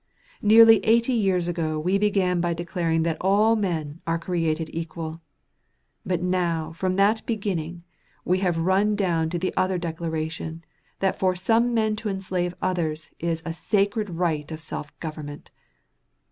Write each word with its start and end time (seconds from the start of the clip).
Near 0.41 0.65
eighty 0.67 1.13
years 1.13 1.47
ago 1.47 1.77
we 1.77 1.99
began 1.99 2.41
by 2.41 2.55
declaring 2.55 3.03
that 3.03 3.17
all 3.21 3.55
men 3.55 4.01
are 4.07 4.17
created 4.17 4.67
equal; 4.73 5.21
but 6.03 6.23
now 6.23 6.71
from 6.71 6.95
that 6.95 7.23
beginning 7.27 7.83
we 8.25 8.39
have 8.39 8.57
run 8.57 8.95
down 8.95 9.29
to 9.29 9.37
the 9.37 9.53
other 9.55 9.77
declaration 9.77 10.63
that 11.01 11.19
for 11.19 11.35
some 11.35 11.75
men 11.75 11.95
to 11.97 12.09
enslave 12.09 12.55
others 12.63 13.11
is 13.19 13.43
a 13.45 13.53
"sacred 13.53 14.09
right 14.09 14.51
of 14.51 14.59
self 14.59 14.99
government." 14.99 15.51